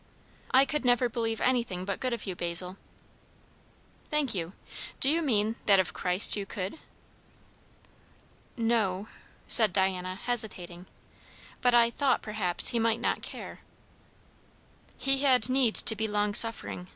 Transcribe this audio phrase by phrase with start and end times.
[0.49, 2.75] "I could never believe anything but good of you, Basil."
[4.09, 4.53] "Thank you.
[4.99, 6.79] Do you mean, that of Christ you could?"
[8.57, 9.09] "No"
[9.47, 10.87] said Diana, hesitating;
[11.61, 13.59] "but I thought, perhaps, he might not care."
[14.97, 16.87] "He had need to be long suffering!"